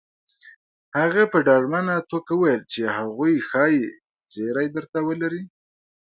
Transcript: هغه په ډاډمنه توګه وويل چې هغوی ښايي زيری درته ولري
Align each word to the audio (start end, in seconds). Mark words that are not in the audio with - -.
هغه 0.97 1.23
په 1.31 1.37
ډاډمنه 1.47 1.95
توګه 2.11 2.31
وويل 2.37 2.61
چې 2.71 2.81
هغوی 2.95 3.33
ښايي 3.49 3.83
زيری 4.33 4.67
درته 4.75 4.99
ولري 5.07 5.43